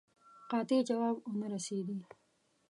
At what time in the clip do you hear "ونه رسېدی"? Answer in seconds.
1.27-1.97